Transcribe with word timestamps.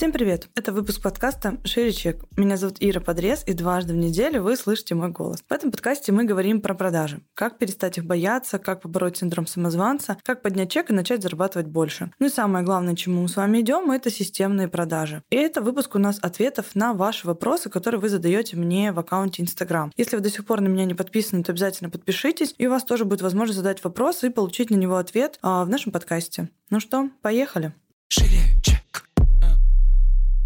Всем 0.00 0.12
привет! 0.12 0.48
Это 0.54 0.72
выпуск 0.72 1.02
подкаста 1.02 1.58
«Шире 1.62 1.92
чек». 1.92 2.24
Меня 2.34 2.56
зовут 2.56 2.78
Ира 2.80 3.00
Подрез, 3.00 3.42
и 3.46 3.52
дважды 3.52 3.92
в 3.92 3.96
неделю 3.96 4.42
вы 4.42 4.56
слышите 4.56 4.94
мой 4.94 5.10
голос. 5.10 5.44
В 5.46 5.52
этом 5.52 5.70
подкасте 5.70 6.10
мы 6.10 6.24
говорим 6.24 6.62
про 6.62 6.72
продажи. 6.72 7.20
Как 7.34 7.58
перестать 7.58 7.98
их 7.98 8.06
бояться, 8.06 8.58
как 8.58 8.80
побороть 8.80 9.18
синдром 9.18 9.46
самозванца, 9.46 10.16
как 10.24 10.40
поднять 10.40 10.70
чек 10.72 10.88
и 10.88 10.94
начать 10.94 11.22
зарабатывать 11.22 11.66
больше. 11.66 12.10
Ну 12.18 12.28
и 12.28 12.30
самое 12.30 12.64
главное, 12.64 12.96
чему 12.96 13.20
мы 13.20 13.28
с 13.28 13.36
вами 13.36 13.60
идем, 13.60 13.90
это 13.90 14.10
системные 14.10 14.68
продажи. 14.68 15.22
И 15.28 15.36
это 15.36 15.60
выпуск 15.60 15.94
у 15.94 15.98
нас 15.98 16.18
ответов 16.22 16.74
на 16.74 16.94
ваши 16.94 17.26
вопросы, 17.26 17.68
которые 17.68 18.00
вы 18.00 18.08
задаете 18.08 18.56
мне 18.56 18.92
в 18.92 18.98
аккаунте 18.98 19.42
Instagram. 19.42 19.92
Если 19.98 20.16
вы 20.16 20.22
до 20.22 20.30
сих 20.30 20.46
пор 20.46 20.62
на 20.62 20.68
меня 20.68 20.86
не 20.86 20.94
подписаны, 20.94 21.42
то 21.42 21.52
обязательно 21.52 21.90
подпишитесь, 21.90 22.54
и 22.56 22.66
у 22.66 22.70
вас 22.70 22.84
тоже 22.84 23.04
будет 23.04 23.20
возможность 23.20 23.58
задать 23.58 23.84
вопрос 23.84 24.24
и 24.24 24.30
получить 24.30 24.70
на 24.70 24.76
него 24.76 24.96
ответ 24.96 25.38
а, 25.42 25.62
в 25.66 25.68
нашем 25.68 25.92
подкасте. 25.92 26.48
Ну 26.70 26.80
что, 26.80 27.10
поехали! 27.20 27.74
Шире, 28.08 28.39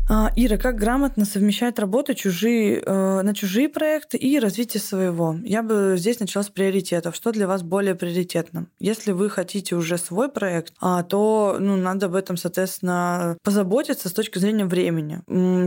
Ира, 0.09 0.59
как 0.59 0.77
грамотно 0.77 1.25
совмещать 1.25 1.79
работу 1.79 2.15
чужие, 2.15 2.83
э, 2.85 3.23
на 3.23 3.35
чужие 3.35 3.71
проекты 3.71 4.19
и 4.19 4.39
развитие 4.39 4.81
своего? 4.81 5.37
Я 5.43 5.63
бы 5.63 5.95
здесь 5.97 6.21
начала 6.21 6.43
с 6.43 6.51
приоритетов. 6.51 7.17
Что 7.17 7.33
для 7.33 7.47
вас 7.47 7.63
более 7.63 7.95
приоритетно? 7.95 8.67
Если 8.79 9.13
вы 9.13 9.31
хотите 9.31 9.77
уже 9.77 9.97
свой 9.97 10.29
проект, 10.29 10.75
а, 10.81 11.03
то 11.03 11.57
ну, 11.59 11.77
надо 11.77 12.07
об 12.07 12.17
этом, 12.17 12.37
соответственно, 12.37 13.39
позаботиться 13.43 14.09
с 14.09 14.13
точки 14.13 14.39
зрения 14.39 14.67
времени. 14.67 15.21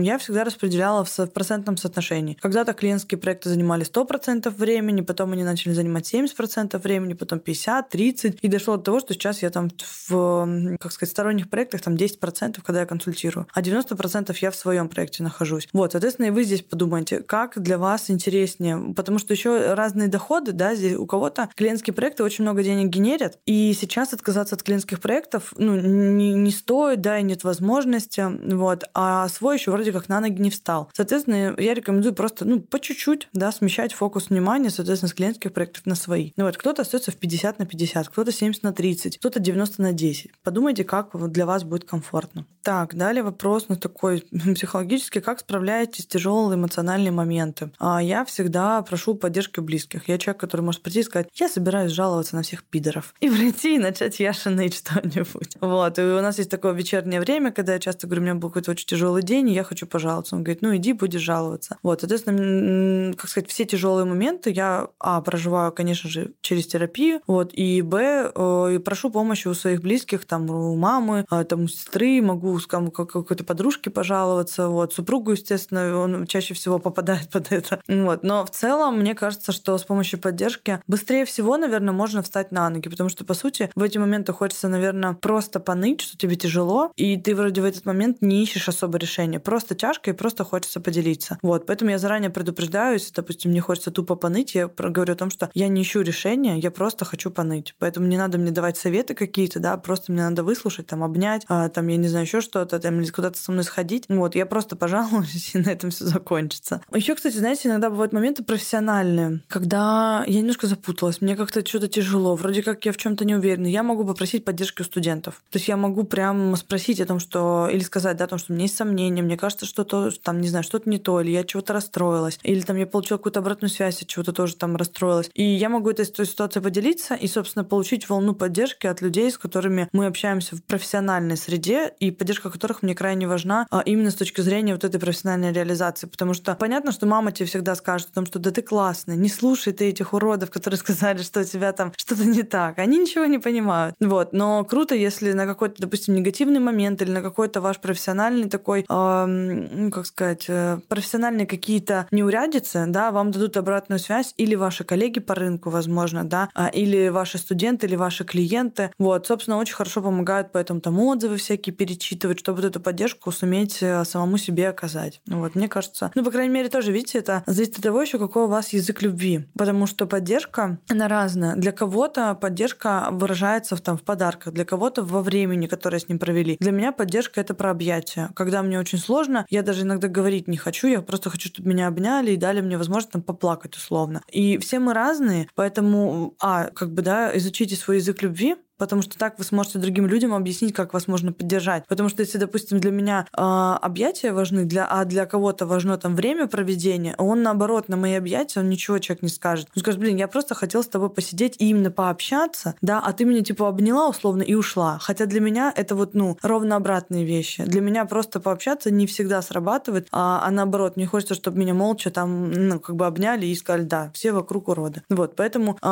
Я 0.04 0.18
всегда 0.18 0.44
распределяла 0.44 1.04
в 1.04 1.26
процентном 1.28 1.76
соотношении. 1.76 2.36
Когда-то 2.40 2.74
клиентские 2.74 3.18
проекты 3.18 3.48
занимали 3.48 3.84
100% 3.84 4.50
времени, 4.50 5.00
потом 5.00 5.32
они 5.32 5.42
начали 5.42 5.72
занимать 5.72 6.12
70% 6.12 6.78
времени, 6.78 7.14
потом 7.14 7.40
50, 7.40 7.88
30, 7.88 8.38
и 8.40 8.48
дошло 8.48 8.76
до 8.76 8.82
того, 8.82 9.00
что 9.00 9.14
сейчас 9.14 9.42
я 9.42 9.50
там 9.50 9.68
в, 10.08 10.76
как 10.78 10.92
сказать, 10.92 11.10
сторонних 11.10 11.50
проектах 11.50 11.80
там 11.80 11.94
10%, 11.94 12.60
когда 12.62 12.80
я 12.80 12.86
консультирую, 12.86 13.48
а 13.52 13.62
90% 13.62 14.27
процентов 14.27 14.27
я 14.36 14.50
в 14.50 14.56
своем 14.56 14.88
проекте 14.88 15.22
нахожусь. 15.22 15.68
Вот, 15.72 15.92
соответственно, 15.92 16.26
и 16.26 16.30
вы 16.30 16.44
здесь 16.44 16.62
подумайте, 16.62 17.20
как 17.20 17.60
для 17.60 17.78
вас 17.78 18.10
интереснее, 18.10 18.94
потому 18.94 19.18
что 19.18 19.32
еще 19.32 19.72
разные 19.74 20.08
доходы, 20.08 20.52
да, 20.52 20.74
здесь 20.74 20.94
у 20.94 21.06
кого-то 21.06 21.48
клиентские 21.56 21.94
проекты 21.94 22.22
очень 22.22 22.44
много 22.44 22.62
денег 22.62 22.90
генерят, 22.90 23.38
и 23.46 23.74
сейчас 23.78 24.12
отказаться 24.12 24.54
от 24.54 24.62
клиентских 24.62 25.00
проектов, 25.00 25.52
ну, 25.56 25.76
не, 25.76 26.32
не 26.34 26.50
стоит, 26.50 27.00
да, 27.00 27.18
и 27.18 27.22
нет 27.22 27.44
возможности, 27.44 28.24
вот, 28.54 28.84
а 28.94 29.28
свой 29.28 29.56
еще 29.56 29.70
вроде 29.70 29.92
как 29.92 30.08
на 30.08 30.20
ноги 30.20 30.40
не 30.40 30.50
встал. 30.50 30.90
Соответственно, 30.94 31.54
я 31.58 31.74
рекомендую 31.74 32.14
просто, 32.14 32.44
ну, 32.44 32.60
по 32.60 32.78
чуть-чуть, 32.80 33.28
да, 33.32 33.52
смещать 33.52 33.92
фокус 33.92 34.30
внимания, 34.30 34.70
соответственно, 34.70 35.08
с 35.08 35.14
клиентских 35.14 35.52
проектов 35.52 35.86
на 35.86 35.94
свои. 35.94 36.32
Ну, 36.36 36.44
вот, 36.44 36.56
кто-то 36.56 36.82
остается 36.82 37.10
в 37.10 37.16
50 37.16 37.58
на 37.58 37.66
50, 37.66 38.08
кто-то 38.08 38.32
70 38.32 38.62
на 38.62 38.72
30, 38.72 39.18
кто-то 39.18 39.40
90 39.40 39.82
на 39.82 39.92
10. 39.92 40.30
Подумайте, 40.42 40.84
как 40.84 41.30
для 41.30 41.46
вас 41.46 41.64
будет 41.64 41.84
комфортно. 41.84 42.46
Так, 42.62 42.94
далее 42.94 43.22
вопрос 43.22 43.68
на 43.68 43.76
такой 43.76 44.17
психологически, 44.54 45.20
как 45.20 45.40
справляетесь 45.40 46.04
с 46.04 46.06
тяжелые 46.06 46.56
эмоциональные 46.56 47.12
моменты? 47.12 47.70
А 47.78 48.02
я 48.02 48.24
всегда 48.24 48.82
прошу 48.82 49.14
поддержки 49.14 49.60
у 49.60 49.62
близких. 49.62 50.08
Я 50.08 50.18
человек, 50.18 50.40
который 50.40 50.62
может 50.62 50.82
прийти 50.82 51.00
и 51.00 51.02
сказать, 51.02 51.28
я 51.34 51.48
собираюсь 51.48 51.92
жаловаться 51.92 52.36
на 52.36 52.42
всех 52.42 52.64
пидоров. 52.64 53.14
И 53.20 53.28
прийти 53.28 53.76
и 53.76 53.78
начать 53.78 54.20
яши 54.20 54.50
ныть 54.50 54.74
что-нибудь. 54.78 55.56
Вот. 55.60 55.98
И 55.98 56.02
у 56.02 56.22
нас 56.22 56.38
есть 56.38 56.50
такое 56.50 56.72
вечернее 56.72 57.20
время, 57.20 57.52
когда 57.52 57.74
я 57.74 57.78
часто 57.78 58.06
говорю, 58.06 58.22
у 58.22 58.24
меня 58.24 58.34
был 58.34 58.48
какой-то 58.48 58.70
очень 58.70 58.86
тяжелый 58.86 59.22
день, 59.22 59.50
и 59.50 59.54
я 59.54 59.64
хочу 59.64 59.86
пожаловаться. 59.86 60.36
Он 60.36 60.42
говорит, 60.42 60.62
ну 60.62 60.74
иди, 60.76 60.92
будешь 60.92 61.20
жаловаться. 61.20 61.78
Вот. 61.82 62.00
Соответственно, 62.00 63.14
как 63.14 63.28
сказать, 63.30 63.50
все 63.50 63.64
тяжелые 63.64 64.04
моменты 64.04 64.50
я, 64.50 64.88
а, 64.98 65.20
проживаю, 65.20 65.72
конечно 65.72 66.08
же, 66.08 66.32
через 66.40 66.66
терапию, 66.66 67.20
вот, 67.26 67.52
и, 67.52 67.82
б, 67.82 68.32
э, 68.34 68.74
и 68.74 68.78
прошу 68.78 69.10
помощи 69.10 69.48
у 69.48 69.54
своих 69.54 69.82
близких, 69.82 70.24
там, 70.24 70.48
у 70.50 70.76
мамы, 70.76 71.24
а, 71.28 71.44
там, 71.44 71.64
у 71.64 71.68
сестры, 71.68 72.20
могу 72.22 72.58
там, 72.60 72.90
какой-то 72.90 73.44
подружке 73.44 73.90
пожаловаться, 73.90 74.07
жаловаться. 74.08 74.68
Вот. 74.68 74.92
Супругу, 74.92 75.32
естественно, 75.32 75.96
он 75.98 76.26
чаще 76.26 76.54
всего 76.54 76.78
попадает 76.80 77.28
под 77.32 77.52
это. 77.52 77.80
Вот. 77.86 78.24
Но 78.24 78.44
в 78.44 78.50
целом, 78.50 78.98
мне 78.98 79.14
кажется, 79.14 79.52
что 79.52 79.78
с 79.78 79.84
помощью 79.84 80.18
поддержки 80.18 80.80
быстрее 80.88 81.24
всего, 81.24 81.56
наверное, 81.56 81.92
можно 81.92 82.22
встать 82.22 82.50
на 82.50 82.68
ноги, 82.70 82.88
потому 82.88 83.08
что, 83.08 83.24
по 83.24 83.34
сути, 83.34 83.70
в 83.76 83.82
эти 83.82 83.98
моменты 83.98 84.32
хочется, 84.32 84.68
наверное, 84.68 85.12
просто 85.12 85.60
поныть, 85.60 86.00
что 86.00 86.18
тебе 86.18 86.34
тяжело, 86.34 86.90
и 86.96 87.16
ты 87.16 87.34
вроде 87.34 87.60
в 87.60 87.64
этот 87.64 87.84
момент 87.84 88.18
не 88.20 88.42
ищешь 88.42 88.68
особо 88.68 88.98
решения. 88.98 89.38
Просто 89.38 89.74
тяжко 89.74 90.10
и 90.10 90.14
просто 90.14 90.44
хочется 90.44 90.80
поделиться. 90.80 91.38
Вот. 91.42 91.66
Поэтому 91.66 91.90
я 91.90 91.98
заранее 91.98 92.30
предупреждаю, 92.30 92.94
если, 92.94 93.12
допустим, 93.12 93.50
мне 93.50 93.60
хочется 93.60 93.90
тупо 93.90 94.16
поныть, 94.16 94.54
я 94.54 94.68
говорю 94.68 95.12
о 95.12 95.16
том, 95.16 95.30
что 95.30 95.50
я 95.54 95.68
не 95.68 95.82
ищу 95.82 96.00
решения, 96.00 96.58
я 96.58 96.70
просто 96.70 97.04
хочу 97.04 97.30
поныть. 97.30 97.74
Поэтому 97.78 98.06
не 98.06 98.16
надо 98.16 98.38
мне 98.38 98.50
давать 98.50 98.76
советы 98.76 99.14
какие-то, 99.14 99.60
да, 99.60 99.76
просто 99.76 100.12
мне 100.12 100.22
надо 100.22 100.42
выслушать, 100.42 100.86
там, 100.86 101.04
обнять, 101.04 101.44
а, 101.48 101.68
там, 101.68 101.86
я 101.88 101.96
не 101.96 102.08
знаю, 102.08 102.24
еще 102.24 102.40
что-то, 102.40 102.78
там, 102.78 103.00
или 103.00 103.10
куда-то 103.10 103.38
со 103.38 103.52
мной 103.52 103.64
сходить, 103.64 103.97
обсудить. 103.98 104.06
Вот, 104.08 104.34
я 104.34 104.46
просто 104.46 104.76
пожалуюсь, 104.76 105.50
и 105.54 105.58
на 105.58 105.70
этом 105.70 105.90
все 105.90 106.04
закончится. 106.04 106.82
Еще, 106.94 107.14
кстати, 107.14 107.36
знаете, 107.36 107.68
иногда 107.68 107.90
бывают 107.90 108.12
моменты 108.12 108.42
профессиональные, 108.42 109.40
когда 109.48 110.24
я 110.26 110.40
немножко 110.40 110.66
запуталась, 110.66 111.20
мне 111.20 111.36
как-то 111.36 111.66
что-то 111.66 111.88
тяжело, 111.88 112.34
вроде 112.34 112.62
как 112.62 112.84
я 112.84 112.92
в 112.92 112.96
чем-то 112.96 113.24
не 113.24 113.34
уверена. 113.34 113.66
Я 113.66 113.82
могу 113.82 114.04
попросить 114.04 114.44
поддержки 114.44 114.82
у 114.82 114.84
студентов. 114.84 115.42
То 115.50 115.56
есть 115.58 115.68
я 115.68 115.76
могу 115.76 116.04
прям 116.04 116.56
спросить 116.56 117.00
о 117.00 117.06
том, 117.06 117.18
что... 117.18 117.68
Или 117.70 117.80
сказать, 117.80 118.16
да, 118.16 118.24
о 118.24 118.28
том, 118.28 118.38
что 118.38 118.52
у 118.52 118.54
меня 118.54 118.64
есть 118.64 118.76
сомнения, 118.76 119.22
мне 119.22 119.36
кажется, 119.36 119.66
что 119.66 119.84
то, 119.84 120.10
там, 120.22 120.40
не 120.40 120.48
знаю, 120.48 120.64
что-то 120.64 120.88
не 120.88 120.98
то, 120.98 121.20
или 121.20 121.30
я 121.30 121.44
чего-то 121.44 121.72
расстроилась, 121.72 122.38
или 122.42 122.60
там 122.60 122.76
я 122.76 122.86
получила 122.86 123.18
какую-то 123.18 123.40
обратную 123.40 123.70
связь, 123.70 124.02
от 124.02 124.08
чего-то 124.08 124.32
тоже 124.32 124.56
там 124.56 124.76
расстроилась. 124.76 125.30
И 125.34 125.42
я 125.42 125.68
могу 125.68 125.90
этой 125.90 126.04
ситуацией 126.04 126.62
поделиться 126.62 127.14
и, 127.14 127.26
собственно, 127.26 127.64
получить 127.64 128.08
волну 128.08 128.34
поддержки 128.34 128.86
от 128.86 129.00
людей, 129.00 129.30
с 129.30 129.38
которыми 129.38 129.88
мы 129.92 130.06
общаемся 130.06 130.56
в 130.56 130.62
профессиональной 130.62 131.36
среде, 131.36 131.92
и 132.00 132.10
поддержка 132.10 132.50
которых 132.50 132.82
мне 132.82 132.94
крайне 132.94 133.26
важна 133.26 133.66
а, 133.70 133.80
именно 133.88 134.10
с 134.10 134.14
точки 134.14 134.40
зрения 134.40 134.72
вот 134.72 134.84
этой 134.84 135.00
профессиональной 135.00 135.52
реализации. 135.52 136.06
Потому 136.06 136.34
что 136.34 136.54
понятно, 136.54 136.92
что 136.92 137.06
мама 137.06 137.32
тебе 137.32 137.46
всегда 137.46 137.74
скажет 137.74 138.08
о 138.10 138.14
том, 138.14 138.26
что 138.26 138.38
да 138.38 138.50
ты 138.50 138.62
классный, 138.62 139.16
не 139.16 139.28
слушай 139.28 139.72
ты 139.72 139.88
этих 139.88 140.12
уродов, 140.12 140.50
которые 140.50 140.78
сказали, 140.86 141.22
что 141.22 141.40
у 141.40 141.44
тебя 141.44 141.72
там 141.72 141.92
что-то 141.96 142.24
не 142.24 142.42
так. 142.42 142.78
Они 142.78 142.98
ничего 142.98 143.24
не 143.24 143.38
понимают. 143.38 143.94
Вот. 144.00 144.32
Но 144.32 144.64
круто, 144.64 144.94
если 144.94 145.32
на 145.32 145.46
какой-то, 145.46 145.82
допустим, 145.82 146.14
негативный 146.14 146.60
момент 146.60 147.02
или 147.02 147.10
на 147.10 147.22
какой-то 147.22 147.60
ваш 147.60 147.78
профессиональный 147.78 148.48
такой, 148.48 148.84
э, 148.88 149.90
как 149.92 150.06
сказать, 150.06 150.44
э, 150.48 150.78
профессиональные 150.88 151.46
какие-то 151.46 152.06
неурядицы, 152.10 152.84
да, 152.88 153.10
вам 153.10 153.30
дадут 153.30 153.56
обратную 153.56 153.98
связь 153.98 154.34
или 154.36 154.54
ваши 154.54 154.84
коллеги 154.84 155.20
по 155.20 155.34
рынку, 155.34 155.70
возможно, 155.70 156.24
да, 156.24 156.48
а, 156.54 156.68
или 156.68 157.08
ваши 157.08 157.38
студенты, 157.38 157.86
или 157.86 157.96
ваши 157.96 158.24
клиенты. 158.24 158.90
Вот, 158.98 159.26
собственно, 159.26 159.58
очень 159.58 159.74
хорошо 159.74 160.02
помогают 160.02 160.52
поэтому 160.52 160.80
там 160.80 160.98
отзывы 161.00 161.36
всякие 161.36 161.74
перечитывать, 161.74 162.40
чтобы 162.40 162.62
вот 162.62 162.66
эту 162.66 162.80
поддержку 162.80 163.32
суметь 163.32 163.77
уметь 163.77 163.77
самому 163.78 164.38
себе 164.38 164.68
оказать. 164.68 165.20
Вот, 165.26 165.54
мне 165.54 165.68
кажется, 165.68 166.10
ну, 166.14 166.24
по 166.24 166.30
крайней 166.30 166.52
мере, 166.52 166.68
тоже, 166.68 166.92
видите, 166.92 167.18
это 167.18 167.42
зависит 167.46 167.76
от 167.78 167.82
того 167.82 168.02
еще, 168.02 168.18
какой 168.18 168.44
у 168.44 168.48
вас 168.48 168.72
язык 168.72 169.02
любви. 169.02 169.46
Потому 169.56 169.86
что 169.86 170.06
поддержка, 170.06 170.78
она 170.88 171.08
разная. 171.08 171.56
Для 171.56 171.72
кого-то 171.72 172.34
поддержка 172.34 173.08
выражается 173.10 173.76
в, 173.76 173.80
там, 173.80 173.96
в 173.96 174.02
подарках, 174.02 174.52
для 174.54 174.64
кого-то 174.64 175.02
во 175.02 175.22
времени, 175.22 175.66
которое 175.66 175.98
с 175.98 176.08
ним 176.08 176.18
провели. 176.18 176.56
Для 176.60 176.72
меня 176.72 176.92
поддержка— 176.92 177.40
это 177.42 177.54
про 177.54 177.70
объятия. 177.70 178.30
Когда 178.34 178.62
мне 178.62 178.78
очень 178.78 178.98
сложно, 178.98 179.46
я 179.50 179.62
даже 179.62 179.82
иногда 179.82 180.08
говорить 180.08 180.48
не 180.48 180.56
хочу, 180.56 180.88
я 180.88 181.02
просто 181.02 181.30
хочу, 181.30 181.48
чтобы 181.48 181.68
меня 181.68 181.88
обняли 181.88 182.32
и 182.32 182.36
дали 182.36 182.60
мне 182.60 182.78
возможность 182.78 183.12
там 183.12 183.22
поплакать 183.22 183.76
условно. 183.76 184.22
И 184.30 184.58
все 184.58 184.78
мы 184.78 184.94
разные, 184.94 185.48
поэтому, 185.54 186.34
а, 186.40 186.70
как 186.74 186.92
бы, 186.92 187.02
да, 187.02 187.36
изучите 187.36 187.76
свой 187.76 187.96
язык 187.96 188.22
любви, 188.22 188.56
потому 188.78 189.02
что 189.02 189.18
так 189.18 189.38
вы 189.38 189.44
сможете 189.44 189.78
другим 189.78 190.06
людям 190.06 190.32
объяснить, 190.34 190.72
как 190.72 190.94
вас 190.94 191.08
можно 191.08 191.32
поддержать. 191.32 191.84
Потому 191.86 192.08
что 192.08 192.22
если, 192.22 192.38
допустим, 192.38 192.80
для 192.80 192.90
меня 192.90 193.26
э, 193.36 193.40
объятия 193.40 194.32
важны, 194.32 194.64
для, 194.64 194.86
а 194.86 195.04
для 195.04 195.26
кого-то 195.26 195.66
важно 195.66 195.98
там 195.98 196.14
время 196.14 196.46
проведения, 196.46 197.14
он 197.18 197.42
наоборот 197.42 197.88
на 197.88 197.96
мои 197.96 198.14
объятия, 198.14 198.60
он 198.60 198.68
ничего 198.68 198.98
человек 198.98 199.22
не 199.22 199.28
скажет. 199.28 199.68
Он 199.74 199.80
скажет, 199.80 200.00
блин, 200.00 200.16
я 200.16 200.28
просто 200.28 200.54
хотел 200.54 200.82
с 200.82 200.88
тобой 200.88 201.10
посидеть 201.10 201.56
и 201.58 201.68
именно 201.68 201.90
пообщаться, 201.90 202.74
да, 202.80 203.00
а 203.00 203.12
ты 203.12 203.24
меня 203.24 203.42
типа 203.42 203.68
обняла 203.68 204.08
условно 204.08 204.42
и 204.42 204.54
ушла. 204.54 204.98
Хотя 205.00 205.26
для 205.26 205.40
меня 205.40 205.72
это 205.74 205.94
вот, 205.94 206.14
ну, 206.14 206.38
ровно 206.42 206.76
обратные 206.76 207.24
вещи. 207.24 207.64
Для 207.64 207.80
меня 207.80 208.04
просто 208.04 208.40
пообщаться 208.40 208.90
не 208.90 209.06
всегда 209.06 209.42
срабатывает, 209.42 210.08
а, 210.12 210.42
а 210.44 210.50
наоборот, 210.50 210.96
мне 210.96 211.06
хочется, 211.06 211.34
чтобы 211.34 211.58
меня 211.58 211.74
молча 211.74 212.10
там, 212.10 212.50
ну, 212.50 212.80
как 212.80 212.96
бы 212.96 213.06
обняли 213.06 213.46
и 213.46 213.54
сказали, 213.54 213.82
да, 213.82 214.10
все 214.14 214.32
вокруг 214.32 214.68
урода. 214.68 215.02
Вот, 215.08 215.36
поэтому 215.36 215.78
э, 215.82 215.86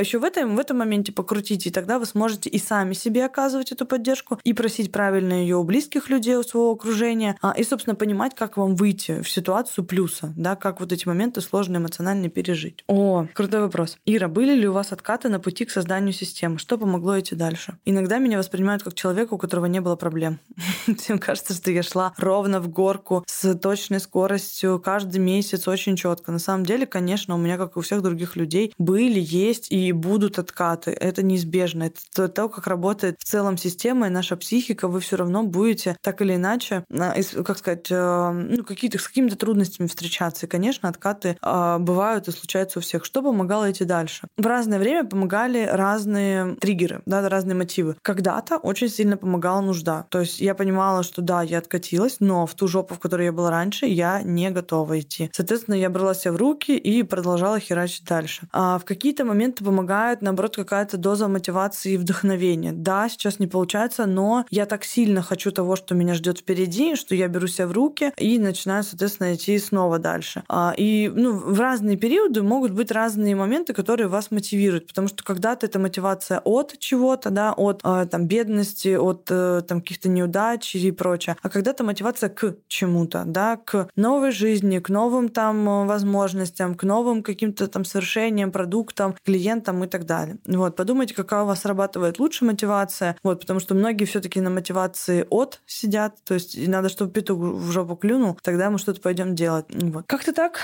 еще 0.00 0.18
в 0.18 0.24
этом, 0.24 0.56
в 0.56 0.58
этом 0.58 0.78
моменте 0.78 1.12
покрутите, 1.12 1.68
и 1.68 1.72
тогда 1.72 1.98
вы 1.98 2.06
сможете 2.06 2.29
можете 2.30 2.48
и 2.48 2.58
сами 2.58 2.94
себе 2.94 3.24
оказывать 3.24 3.72
эту 3.72 3.86
поддержку, 3.86 4.38
и 4.44 4.52
просить 4.52 4.92
правильно 4.92 5.32
ее 5.32 5.56
у 5.56 5.64
близких 5.64 6.08
людей, 6.08 6.36
у 6.36 6.44
своего 6.44 6.70
окружения, 6.70 7.36
а, 7.42 7.52
и, 7.56 7.64
собственно, 7.64 7.96
понимать, 7.96 8.36
как 8.36 8.56
вам 8.56 8.76
выйти 8.76 9.20
в 9.22 9.28
ситуацию 9.28 9.84
плюса, 9.84 10.32
да, 10.36 10.54
как 10.54 10.78
вот 10.78 10.92
эти 10.92 11.08
моменты 11.08 11.40
сложно 11.40 11.78
эмоционально 11.78 12.28
пережить. 12.28 12.84
О, 12.86 13.26
крутой 13.34 13.62
вопрос. 13.62 13.98
Ира, 14.06 14.28
были 14.28 14.54
ли 14.54 14.68
у 14.68 14.72
вас 14.72 14.92
откаты 14.92 15.28
на 15.28 15.40
пути 15.40 15.64
к 15.64 15.70
созданию 15.72 16.12
системы? 16.12 16.58
Что 16.58 16.78
помогло 16.78 17.18
идти 17.18 17.34
дальше? 17.34 17.78
Иногда 17.84 18.18
меня 18.18 18.38
воспринимают 18.38 18.84
как 18.84 18.94
человека, 18.94 19.34
у 19.34 19.38
которого 19.38 19.66
не 19.66 19.80
было 19.80 19.96
проблем. 19.96 20.38
Всем 20.98 21.18
кажется, 21.18 21.54
что 21.54 21.72
я 21.72 21.82
шла 21.82 22.12
ровно 22.16 22.60
в 22.60 22.68
горку 22.68 23.24
с 23.26 23.58
точной 23.58 23.98
скоростью 23.98 24.78
каждый 24.78 25.18
месяц 25.18 25.66
очень 25.66 25.96
четко. 25.96 26.30
На 26.30 26.38
самом 26.38 26.64
деле, 26.64 26.86
конечно, 26.86 27.34
у 27.34 27.38
меня, 27.38 27.56
как 27.56 27.74
и 27.74 27.80
у 27.80 27.82
всех 27.82 28.02
других 28.02 28.36
людей, 28.36 28.72
были, 28.78 29.18
есть 29.20 29.72
и 29.72 29.90
будут 29.90 30.38
откаты. 30.38 30.92
Это 30.92 31.24
неизбежно. 31.24 31.84
Это 31.84 32.19
то, 32.28 32.48
как 32.48 32.66
работает 32.66 33.16
в 33.18 33.24
целом 33.24 33.56
система 33.56 34.06
и 34.06 34.10
наша 34.10 34.36
психика. 34.36 34.88
Вы 34.88 35.00
все 35.00 35.16
равно 35.16 35.42
будете 35.42 35.96
так 36.02 36.20
или 36.22 36.36
иначе, 36.36 36.84
а, 36.90 37.14
как 37.44 37.58
сказать, 37.58 37.86
э, 37.90 38.30
ну, 38.32 38.64
какие-то, 38.64 38.98
с 38.98 39.08
какими-то 39.08 39.36
трудностями 39.36 39.86
встречаться. 39.86 40.46
И, 40.46 40.48
конечно, 40.48 40.88
откаты 40.88 41.36
а, 41.42 41.78
бывают 41.78 42.28
и 42.28 42.32
случаются 42.32 42.78
у 42.78 42.82
всех. 42.82 43.04
Что 43.04 43.22
помогало 43.22 43.70
идти 43.70 43.84
дальше? 43.84 44.28
В 44.36 44.46
разное 44.46 44.78
время 44.78 45.04
помогали 45.04 45.68
разные 45.70 46.56
триггеры, 46.56 47.02
да, 47.06 47.28
разные 47.28 47.54
мотивы. 47.54 47.96
Когда-то 48.02 48.58
очень 48.58 48.88
сильно 48.88 49.16
помогала 49.16 49.60
нужда. 49.60 50.06
То 50.10 50.20
есть 50.20 50.40
я 50.40 50.54
понимала, 50.54 51.02
что 51.02 51.22
да, 51.22 51.42
я 51.42 51.58
откатилась, 51.58 52.16
но 52.20 52.46
в 52.46 52.54
ту 52.54 52.68
жопу, 52.68 52.94
в 52.94 52.98
которой 52.98 53.26
я 53.26 53.32
была 53.32 53.50
раньше, 53.50 53.86
я 53.86 54.22
не 54.22 54.50
готова 54.50 55.00
идти. 55.00 55.30
Соответственно, 55.32 55.74
я 55.74 55.90
брала 55.90 56.14
себя 56.14 56.32
в 56.32 56.36
руки 56.36 56.76
и 56.76 57.02
продолжала 57.02 57.58
херачить 57.60 58.04
дальше. 58.04 58.48
А 58.52 58.78
в 58.78 58.84
какие-то 58.84 59.24
моменты 59.24 59.64
помогает, 59.64 60.22
наоборот, 60.22 60.56
какая-то 60.56 60.96
доза 60.96 61.28
мотивации 61.28 61.92
и 61.92 61.96
вдохновения. 62.10 62.72
Да, 62.72 63.08
сейчас 63.08 63.38
не 63.38 63.46
получается, 63.46 64.06
но 64.06 64.44
я 64.50 64.66
так 64.66 64.84
сильно 64.84 65.22
хочу 65.22 65.52
того, 65.52 65.76
что 65.76 65.94
меня 65.94 66.14
ждет 66.14 66.38
впереди, 66.38 66.96
что 66.96 67.14
я 67.14 67.28
беру 67.28 67.46
себя 67.46 67.68
в 67.68 67.72
руки 67.72 68.12
и 68.16 68.38
начинаю, 68.38 68.82
соответственно, 68.82 69.34
идти 69.34 69.58
снова 69.58 69.98
дальше. 69.98 70.42
А, 70.48 70.74
и 70.76 71.08
ну, 71.14 71.32
в 71.32 71.60
разные 71.60 71.96
периоды 71.96 72.42
могут 72.42 72.72
быть 72.72 72.90
разные 72.90 73.36
моменты, 73.36 73.72
которые 73.74 74.08
вас 74.08 74.30
мотивируют, 74.30 74.88
потому 74.88 75.06
что 75.06 75.22
когда-то 75.22 75.66
это 75.66 75.78
мотивация 75.78 76.40
от 76.40 76.78
чего-то, 76.78 77.30
да, 77.30 77.52
от 77.52 77.80
а, 77.84 78.06
там 78.06 78.26
бедности, 78.26 78.96
от 78.96 79.28
э, 79.30 79.62
там 79.68 79.80
каких-то 79.80 80.08
неудач 80.08 80.74
и 80.74 80.90
прочее, 80.90 81.36
а 81.42 81.48
когда-то 81.48 81.84
мотивация 81.84 82.28
к 82.28 82.56
чему-то, 82.66 83.22
да, 83.26 83.56
к 83.56 83.88
новой 83.94 84.32
жизни, 84.32 84.80
к 84.80 84.88
новым 84.88 85.28
там 85.28 85.86
возможностям, 85.86 86.74
к 86.74 86.82
новым 86.82 87.22
каким-то 87.22 87.68
там 87.68 87.84
совершениям, 87.84 88.50
продуктам, 88.50 89.14
клиентам 89.24 89.84
и 89.84 89.86
так 89.86 90.06
далее. 90.06 90.38
Вот, 90.46 90.74
подумайте, 90.74 91.14
какая 91.14 91.42
у 91.42 91.46
вас 91.46 91.60
срабатывает 91.60 91.99
лучше 92.18 92.44
мотивация, 92.44 93.16
вот, 93.22 93.40
потому 93.40 93.60
что 93.60 93.74
многие 93.74 94.04
все 94.04 94.20
таки 94.20 94.40
на 94.40 94.50
мотивации 94.50 95.26
от 95.30 95.60
сидят, 95.66 96.16
то 96.24 96.34
есть 96.34 96.56
надо, 96.68 96.88
чтобы 96.88 97.12
петух 97.12 97.38
в 97.38 97.70
жопу 97.70 97.96
клюнул, 97.96 98.38
тогда 98.42 98.70
мы 98.70 98.78
что-то 98.78 99.00
пойдем 99.00 99.34
делать. 99.34 99.66
Вот. 99.70 100.04
Как-то 100.06 100.32
так. 100.32 100.60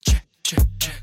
Чек, 0.00 0.22
чек, 0.42 0.60
чек. 0.78 0.94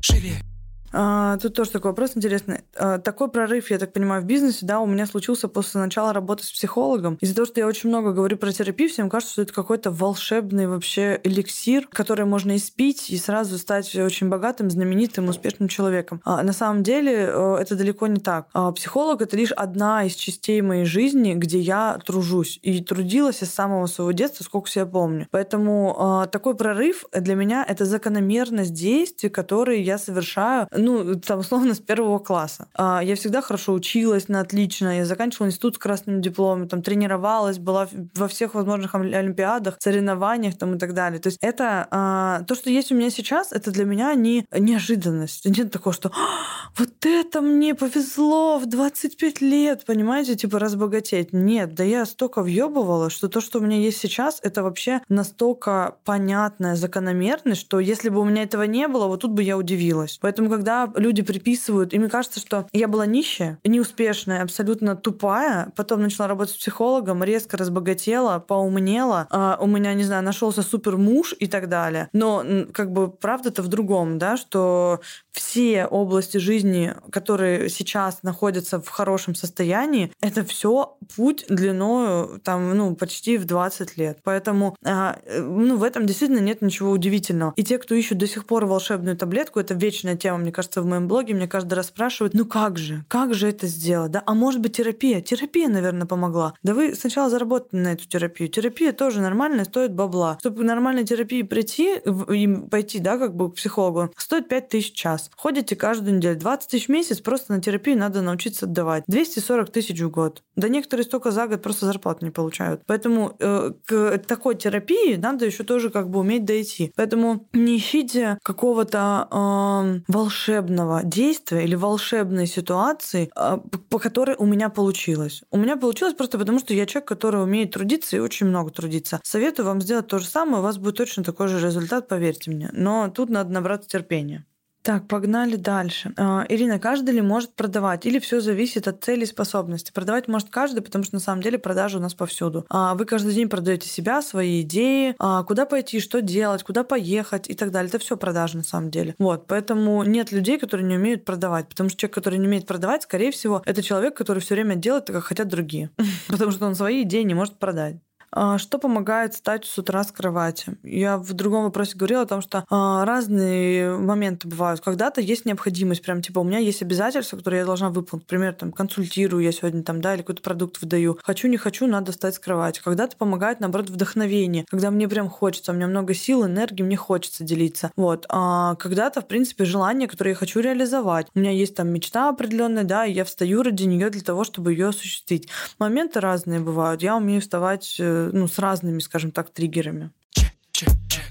Шире. 0.00 0.53
А, 0.96 1.36
тут 1.38 1.54
тоже 1.54 1.70
такой 1.70 1.90
вопрос 1.90 2.12
интересный. 2.14 2.60
А, 2.76 2.98
такой 2.98 3.28
прорыв, 3.28 3.70
я 3.70 3.78
так 3.78 3.92
понимаю, 3.92 4.22
в 4.22 4.26
бизнесе, 4.26 4.64
да, 4.64 4.78
у 4.80 4.86
меня 4.86 5.06
случился 5.06 5.48
после 5.48 5.80
начала 5.80 6.12
работы 6.12 6.44
с 6.44 6.52
психологом. 6.52 7.18
Из-за 7.20 7.34
того, 7.34 7.46
что 7.46 7.60
я 7.60 7.66
очень 7.66 7.88
много 7.88 8.12
говорю 8.12 8.36
про 8.36 8.52
терапию, 8.52 8.88
всем 8.88 9.10
кажется, 9.10 9.32
что 9.32 9.42
это 9.42 9.52
какой-то 9.52 9.90
волшебный 9.90 10.68
вообще 10.68 11.20
эликсир, 11.24 11.88
который 11.90 12.26
можно 12.26 12.54
испить 12.54 13.10
и 13.10 13.18
сразу 13.18 13.58
стать 13.58 13.94
очень 13.96 14.28
богатым, 14.28 14.70
знаменитым, 14.70 15.28
успешным 15.28 15.68
человеком. 15.68 16.20
А 16.24 16.42
на 16.44 16.52
самом 16.52 16.84
деле 16.84 17.12
э, 17.12 17.56
это 17.60 17.74
далеко 17.74 18.06
не 18.06 18.20
так. 18.20 18.46
А 18.52 18.70
психолог— 18.70 19.20
это 19.22 19.36
лишь 19.36 19.52
одна 19.52 20.04
из 20.04 20.14
частей 20.14 20.60
моей 20.60 20.84
жизни, 20.84 21.34
где 21.34 21.58
я 21.58 21.98
тружусь. 22.06 22.60
И 22.62 22.80
трудилась 22.82 23.42
с 23.42 23.50
самого 23.50 23.86
своего 23.86 24.12
детства, 24.12 24.44
сколько 24.44 24.70
себя 24.70 24.86
помню. 24.86 25.26
Поэтому 25.32 26.28
такой 26.30 26.54
прорыв 26.54 27.04
для 27.12 27.34
меня— 27.34 27.64
это 27.68 27.84
закономерность 27.84 28.72
действий, 28.72 29.28
которые 29.28 29.82
я 29.82 29.98
совершаю 29.98 30.68
ну, 30.84 31.14
там, 31.16 31.40
условно, 31.40 31.74
с 31.74 31.80
первого 31.80 32.18
класса. 32.18 32.68
А, 32.74 33.02
я 33.02 33.16
всегда 33.16 33.40
хорошо 33.40 33.72
училась, 33.72 34.28
на 34.28 34.40
отлично. 34.40 34.98
Я 34.98 35.04
заканчивала 35.04 35.48
институт 35.48 35.76
с 35.76 35.78
красным 35.78 36.20
дипломом, 36.20 36.68
там, 36.68 36.82
тренировалась, 36.82 37.58
была 37.58 37.88
во 38.14 38.28
всех 38.28 38.54
возможных 38.54 38.94
олимпиадах, 38.94 39.76
соревнованиях 39.80 40.56
там, 40.56 40.74
и 40.74 40.78
так 40.78 40.94
далее. 40.94 41.20
То 41.20 41.28
есть 41.28 41.38
это 41.40 41.88
а, 41.90 42.42
то, 42.42 42.54
что 42.54 42.70
есть 42.70 42.92
у 42.92 42.94
меня 42.94 43.10
сейчас, 43.10 43.52
это 43.52 43.70
для 43.70 43.84
меня 43.84 44.14
не 44.14 44.46
неожиданность. 44.52 45.44
Нет 45.46 45.70
такого, 45.70 45.94
что 45.94 46.10
«А, 46.14 46.70
вот 46.76 46.90
это 47.06 47.40
мне 47.40 47.74
повезло 47.74 48.58
в 48.58 48.66
25 48.66 49.40
лет, 49.40 49.84
понимаете, 49.84 50.34
типа 50.34 50.58
разбогатеть. 50.58 51.32
Нет, 51.32 51.74
да 51.74 51.84
я 51.84 52.04
столько 52.04 52.42
въебывала, 52.42 53.10
что 53.10 53.28
то, 53.28 53.40
что 53.40 53.58
у 53.58 53.62
меня 53.62 53.78
есть 53.78 53.98
сейчас, 53.98 54.40
это 54.42 54.62
вообще 54.62 55.00
настолько 55.08 55.96
понятная 56.04 56.76
закономерность, 56.76 57.60
что 57.60 57.80
если 57.80 58.08
бы 58.08 58.20
у 58.20 58.24
меня 58.24 58.42
этого 58.42 58.64
не 58.64 58.88
было, 58.88 59.06
вот 59.06 59.20
тут 59.20 59.32
бы 59.32 59.42
я 59.42 59.56
удивилась. 59.56 60.18
Поэтому, 60.20 60.50
когда 60.50 60.73
всегда 60.74 61.00
люди 61.00 61.22
приписывают, 61.22 61.92
и 61.92 61.98
мне 61.98 62.08
кажется, 62.08 62.40
что 62.40 62.66
я 62.72 62.88
была 62.88 63.06
нищая, 63.06 63.58
неуспешная, 63.64 64.42
абсолютно 64.42 64.96
тупая, 64.96 65.72
потом 65.76 66.02
начала 66.02 66.28
работать 66.28 66.54
с 66.54 66.58
психологом, 66.58 67.22
резко 67.22 67.56
разбогатела, 67.56 68.38
поумнела, 68.38 69.26
а 69.30 69.58
у 69.60 69.66
меня, 69.66 69.94
не 69.94 70.04
знаю, 70.04 70.22
нашелся 70.22 70.62
супер 70.62 70.96
муж 70.96 71.34
и 71.38 71.46
так 71.46 71.68
далее. 71.68 72.08
Но 72.12 72.44
как 72.72 72.92
бы 72.92 73.10
правда-то 73.10 73.62
в 73.62 73.68
другом, 73.68 74.18
да, 74.18 74.36
что 74.36 75.00
все 75.34 75.86
области 75.86 76.38
жизни, 76.38 76.94
которые 77.10 77.68
сейчас 77.68 78.22
находятся 78.22 78.80
в 78.80 78.88
хорошем 78.88 79.34
состоянии, 79.34 80.12
это 80.20 80.44
все 80.44 80.96
путь 81.16 81.44
длиною 81.48 82.40
там, 82.42 82.76
ну, 82.76 82.94
почти 82.94 83.36
в 83.36 83.44
20 83.44 83.96
лет. 83.96 84.18
Поэтому 84.22 84.76
а, 84.84 85.18
ну, 85.26 85.76
в 85.76 85.82
этом 85.82 86.06
действительно 86.06 86.38
нет 86.38 86.62
ничего 86.62 86.90
удивительного. 86.90 87.52
И 87.56 87.64
те, 87.64 87.78
кто 87.78 87.94
ищут 87.94 88.18
до 88.18 88.26
сих 88.26 88.46
пор 88.46 88.66
волшебную 88.66 89.16
таблетку, 89.16 89.60
это 89.60 89.74
вечная 89.74 90.16
тема, 90.16 90.38
мне 90.38 90.52
кажется, 90.52 90.82
в 90.82 90.86
моем 90.86 91.08
блоге. 91.08 91.34
Меня 91.34 91.48
каждый 91.48 91.74
раз 91.74 91.88
спрашивают, 91.88 92.34
ну 92.34 92.44
как 92.44 92.78
же, 92.78 93.04
как 93.08 93.34
же 93.34 93.48
это 93.48 93.66
сделать? 93.66 94.12
Да? 94.12 94.22
А 94.24 94.34
может 94.34 94.60
быть 94.60 94.76
терапия? 94.76 95.20
Терапия, 95.20 95.68
наверное, 95.68 96.06
помогла. 96.06 96.54
Да 96.62 96.74
вы 96.74 96.94
сначала 96.94 97.28
заработали 97.28 97.80
на 97.80 97.92
эту 97.92 98.06
терапию. 98.06 98.48
Терапия 98.48 98.92
тоже 98.92 99.20
нормальная, 99.20 99.64
стоит 99.64 99.92
бабла. 99.92 100.38
Чтобы 100.40 100.62
к 100.62 100.64
нормальной 100.64 101.04
терапии 101.04 101.42
прийти 101.42 101.96
и 101.96 102.46
пойти, 102.70 103.00
да, 103.00 103.18
как 103.18 103.34
бы 103.34 103.50
к 103.50 103.56
психологу, 103.56 104.12
стоит 104.16 104.48
5 104.48 104.68
тысяч 104.68 104.92
час. 105.24 105.30
Ходите 105.36 105.76
каждую 105.76 106.16
неделю. 106.16 106.38
20 106.38 106.70
тысяч 106.70 106.86
в 106.86 106.90
месяц 106.90 107.20
просто 107.20 107.52
на 107.52 107.60
терапию 107.60 107.98
надо 107.98 108.22
научиться 108.22 108.66
отдавать. 108.66 109.04
240 109.06 109.70
тысяч 109.70 110.00
в 110.00 110.10
год. 110.10 110.42
Да 110.56 110.68
некоторые 110.68 111.04
столько 111.04 111.30
за 111.30 111.46
год 111.46 111.62
просто 111.62 111.86
зарплату 111.86 112.24
не 112.24 112.30
получают. 112.30 112.82
Поэтому 112.86 113.36
э, 113.38 113.72
к 113.86 114.18
такой 114.18 114.54
терапии 114.54 115.16
надо 115.16 115.46
еще 115.46 115.64
тоже 115.64 115.90
как 115.90 116.08
бы 116.08 116.20
уметь 116.20 116.44
дойти. 116.44 116.92
Поэтому 116.96 117.48
не 117.52 117.76
ищите 117.76 118.38
какого-то 118.42 119.28
э, 119.30 120.00
волшебного 120.08 121.02
действия 121.04 121.64
или 121.64 121.74
волшебной 121.74 122.46
ситуации, 122.46 123.30
а, 123.34 123.58
по 123.88 123.98
которой 123.98 124.36
у 124.36 124.46
меня 124.46 124.68
получилось. 124.68 125.42
У 125.50 125.56
меня 125.56 125.76
получилось 125.76 126.14
просто 126.14 126.38
потому, 126.38 126.58
что 126.58 126.74
я 126.74 126.86
человек, 126.86 127.08
который 127.08 127.42
умеет 127.42 127.72
трудиться 127.72 128.16
и 128.16 128.20
очень 128.20 128.46
много 128.46 128.70
трудиться. 128.70 129.20
Советую 129.22 129.66
вам 129.66 129.80
сделать 129.80 130.06
то 130.06 130.18
же 130.18 130.26
самое, 130.26 130.58
у 130.58 130.62
вас 130.62 130.78
будет 130.78 130.96
точно 130.96 131.24
такой 131.24 131.48
же 131.48 131.64
результат, 131.64 132.08
поверьте 132.08 132.50
мне. 132.50 132.70
Но 132.72 133.08
тут 133.08 133.30
надо 133.30 133.50
набраться 133.50 133.88
терпения. 133.88 134.44
Так, 134.84 135.08
погнали 135.08 135.56
дальше. 135.56 136.12
А, 136.18 136.44
Ирина, 136.46 136.78
каждый 136.78 137.14
ли 137.14 137.22
может 137.22 137.54
продавать? 137.54 138.04
Или 138.04 138.18
все 138.18 138.42
зависит 138.42 138.86
от 138.86 139.02
цели 139.02 139.22
и 139.22 139.26
способности? 139.26 139.90
Продавать 139.90 140.28
может 140.28 140.50
каждый, 140.50 140.82
потому 140.82 141.04
что 141.04 141.14
на 141.14 141.20
самом 141.20 141.42
деле 141.42 141.58
продажи 141.58 141.96
у 141.96 142.02
нас 142.02 142.12
повсюду. 142.12 142.66
А 142.68 142.94
вы 142.94 143.06
каждый 143.06 143.32
день 143.32 143.48
продаете 143.48 143.88
себя, 143.88 144.20
свои 144.20 144.60
идеи, 144.60 145.14
а 145.18 145.42
куда 145.44 145.64
пойти, 145.64 146.00
что 146.00 146.20
делать, 146.20 146.62
куда 146.64 146.84
поехать 146.84 147.48
и 147.48 147.54
так 147.54 147.70
далее. 147.70 147.88
Это 147.88 147.98
все 147.98 148.18
продажи 148.18 148.58
на 148.58 148.62
самом 148.62 148.90
деле. 148.90 149.14
Вот, 149.18 149.46
поэтому 149.46 150.02
нет 150.02 150.32
людей, 150.32 150.58
которые 150.58 150.86
не 150.86 150.96
умеют 150.96 151.24
продавать, 151.24 151.66
потому 151.66 151.88
что 151.88 152.00
человек, 152.00 152.14
который 152.16 152.38
не 152.38 152.46
умеет 152.46 152.66
продавать, 152.66 153.04
скорее 153.04 153.30
всего, 153.30 153.62
это 153.64 153.82
человек, 153.82 154.14
который 154.14 154.40
все 154.40 154.54
время 154.54 154.74
делает 154.74 155.06
так, 155.06 155.16
как 155.16 155.24
хотят 155.24 155.48
другие, 155.48 155.92
потому 156.28 156.50
что 156.50 156.66
он 156.66 156.74
свои 156.74 157.04
идеи 157.04 157.22
не 157.22 157.32
может 157.32 157.58
продать. 157.58 157.96
А, 158.36 158.58
что 158.58 158.78
помогает 158.78 159.34
встать 159.34 159.64
с 159.64 159.78
утра 159.78 160.02
с 160.02 160.10
кровати? 160.10 160.76
Я 160.82 161.18
в 161.18 161.32
другом 161.34 161.64
вопросе 161.64 161.96
говорила 161.96 162.22
о 162.22 162.26
том, 162.26 162.40
что 162.40 162.64
а, 162.68 163.04
разные 163.04 163.96
моменты 163.96 164.48
бывают. 164.48 164.80
Когда-то 164.80 165.20
есть 165.20 165.44
необходимость, 165.44 166.02
прям 166.02 166.20
типа 166.20 166.40
у 166.40 166.44
меня 166.44 166.58
есть 166.58 166.82
обязательства, 166.82 167.36
которые 167.36 167.60
я 167.60 167.66
должна 167.66 167.90
выполнить. 167.90 168.24
Например, 168.24 168.52
там 168.52 168.72
консультирую 168.72 169.44
я 169.44 169.52
сегодня 169.52 169.84
там, 169.84 170.00
да, 170.00 170.14
или 170.14 170.22
какой-то 170.22 170.42
продукт 170.42 170.80
выдаю. 170.80 171.16
Хочу, 171.22 171.46
не 171.46 171.56
хочу, 171.56 171.86
надо 171.86 172.10
встать 172.10 172.34
с 172.34 172.40
кровати. 172.40 172.80
Когда-то 172.82 173.16
помогает, 173.16 173.60
наоборот, 173.60 173.88
вдохновение. 173.88 174.64
Когда 174.68 174.90
мне 174.90 175.06
прям 175.08 175.30
хочется, 175.30 175.70
у 175.70 175.74
меня 175.76 175.86
много 175.86 176.12
сил, 176.12 176.44
энергии, 176.44 176.82
мне 176.82 176.96
хочется 176.96 177.44
делиться. 177.44 177.92
Вот. 177.94 178.26
А 178.28 178.74
когда-то, 178.76 179.20
в 179.20 179.28
принципе, 179.28 179.64
желание, 179.64 180.08
которое 180.08 180.30
я 180.30 180.36
хочу 180.36 180.58
реализовать. 180.58 181.28
У 181.36 181.38
меня 181.38 181.52
есть 181.52 181.76
там 181.76 181.88
мечта 181.88 182.30
определенная, 182.30 182.82
да, 182.82 183.06
и 183.06 183.12
я 183.12 183.24
встаю 183.24 183.62
ради 183.62 183.84
нее 183.84 184.10
для 184.10 184.22
того, 184.22 184.42
чтобы 184.42 184.72
ее 184.72 184.88
осуществить. 184.88 185.48
Моменты 185.78 186.18
разные 186.18 186.58
бывают. 186.58 187.00
Я 187.00 187.16
умею 187.16 187.40
вставать 187.40 187.96
э, 188.00 188.23
ну, 188.32 188.48
с 188.48 188.58
разными, 188.58 188.98
скажем 189.00 189.30
так, 189.30 189.50
триггерами. 189.50 190.10
Чек, 190.30 190.52
чек, 190.72 190.90
чек. 191.08 191.24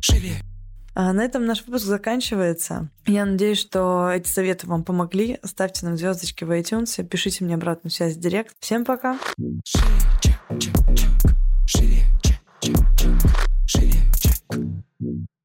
Шире. 0.00 0.40
А 0.94 1.12
на 1.12 1.22
этом 1.22 1.44
наш 1.44 1.62
выпуск 1.66 1.84
заканчивается. 1.84 2.88
Я 3.04 3.26
надеюсь, 3.26 3.58
что 3.58 4.10
эти 4.10 4.28
советы 4.28 4.66
вам 4.66 4.82
помогли. 4.82 5.38
Ставьте 5.42 5.84
нам 5.84 5.98
звездочки 5.98 6.44
в 6.44 6.50
iTunes, 6.50 7.04
пишите 7.04 7.44
мне 7.44 7.54
обратную 7.54 7.90
связь 7.90 8.16
в 8.16 8.20
директ. 8.20 8.56
Всем 8.60 8.86
пока! 8.86 9.18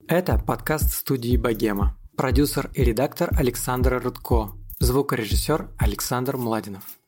Это 0.08 0.38
подкаст 0.38 0.94
студии 0.94 1.36
«Богема». 1.36 1.98
Продюсер 2.16 2.70
и 2.74 2.84
редактор 2.84 3.30
Александр 3.38 4.02
Рудко. 4.02 4.52
Звукорежиссер 4.80 5.70
Александр 5.78 6.38
Младинов. 6.38 7.01